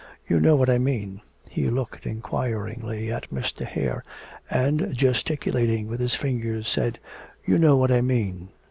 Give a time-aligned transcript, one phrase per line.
[0.27, 3.63] You know what I mean.' He looked inquiringly at Mr.
[3.67, 4.03] Hare,
[4.49, 6.97] and, gesticulating with his fingers, said,
[7.45, 8.49] 'You know what I mean.'